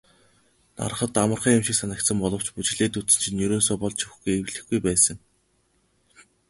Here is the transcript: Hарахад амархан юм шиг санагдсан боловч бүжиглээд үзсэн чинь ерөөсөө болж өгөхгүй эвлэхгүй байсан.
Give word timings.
Hарахад 0.81 1.13
амархан 1.23 1.55
юм 1.57 1.63
шиг 1.67 1.77
санагдсан 1.79 2.17
боловч 2.23 2.47
бүжиглээд 2.55 2.97
үзсэн 2.99 3.21
чинь 3.23 3.43
ерөөсөө 3.45 3.75
болж 3.81 3.99
өгөхгүй 4.05 4.33
эвлэхгүй 4.39 4.79
байсан. 4.87 5.17